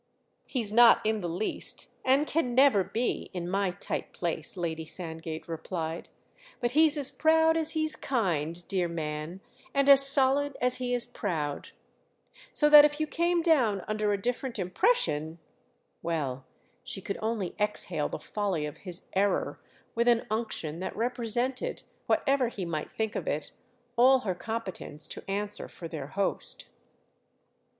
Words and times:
"He's 0.47 0.73
not 0.73 1.05
in 1.05 1.21
the 1.21 1.29
least, 1.29 1.91
and 2.03 2.25
can 2.25 2.55
never 2.55 2.83
be, 2.83 3.29
in 3.33 3.47
my 3.47 3.69
tight 3.69 4.13
place," 4.13 4.57
Lady 4.57 4.83
Sandgate 4.83 5.47
replied; 5.47 6.09
"but 6.59 6.71
he's 6.71 6.97
as 6.97 7.11
proud 7.11 7.55
as 7.55 7.73
he's 7.73 7.95
kind, 7.95 8.67
dear 8.67 8.87
man, 8.87 9.41
and 9.75 9.87
as 9.87 10.07
solid 10.09 10.57
as 10.59 10.77
he's 10.77 11.05
proud; 11.05 11.69
so 12.51 12.67
that 12.67 12.83
if 12.83 12.99
you 12.99 13.05
came 13.05 13.43
down 13.43 13.85
under 13.87 14.11
a 14.11 14.19
different 14.19 14.57
impression—!" 14.57 15.37
Well, 16.01 16.45
she 16.83 16.99
could 16.99 17.19
only 17.21 17.53
exhale 17.59 18.09
the 18.09 18.17
folly 18.17 18.65
of 18.65 18.77
his 18.79 19.05
error 19.13 19.59
with 19.93 20.07
an 20.07 20.25
unction 20.31 20.79
that 20.79 20.95
represented, 20.95 21.83
whatever 22.07 22.47
he 22.47 22.65
might 22.65 22.91
think 22.91 23.15
of 23.15 23.27
it, 23.27 23.51
all 23.95 24.21
her 24.21 24.33
competence 24.33 25.07
to 25.09 25.23
answer 25.29 25.67
for 25.67 25.87
their 25.87 26.07
host. 26.07 26.65